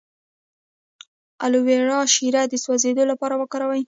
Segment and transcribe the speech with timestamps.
[0.03, 0.03] د
[1.45, 3.79] الوویرا شیره د سوځیدو لپاره وکاروئ